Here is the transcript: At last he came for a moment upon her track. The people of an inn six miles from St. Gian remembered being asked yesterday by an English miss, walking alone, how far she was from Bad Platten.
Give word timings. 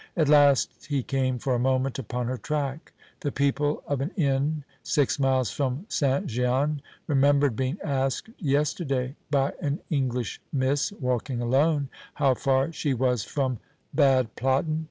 At 0.17 0.29
last 0.29 0.87
he 0.87 1.03
came 1.03 1.37
for 1.37 1.53
a 1.53 1.59
moment 1.59 1.99
upon 1.99 2.25
her 2.25 2.37
track. 2.39 2.91
The 3.19 3.31
people 3.31 3.83
of 3.85 4.01
an 4.01 4.09
inn 4.15 4.63
six 4.81 5.19
miles 5.19 5.51
from 5.51 5.85
St. 5.89 6.25
Gian 6.25 6.81
remembered 7.05 7.55
being 7.55 7.77
asked 7.83 8.27
yesterday 8.39 9.15
by 9.29 9.53
an 9.61 9.77
English 9.91 10.41
miss, 10.51 10.91
walking 10.91 11.39
alone, 11.39 11.89
how 12.15 12.33
far 12.33 12.71
she 12.73 12.95
was 12.95 13.23
from 13.23 13.59
Bad 13.93 14.33
Platten. 14.35 14.79